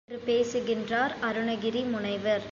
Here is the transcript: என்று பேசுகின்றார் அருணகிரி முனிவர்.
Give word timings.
என்று 0.09 0.25
பேசுகின்றார் 0.25 1.13
அருணகிரி 1.21 1.81
முனிவர். 1.85 2.39